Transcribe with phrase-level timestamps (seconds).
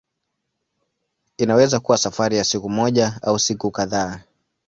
[1.37, 4.21] Inaweza kuwa safari ya siku moja au siku kadhaa.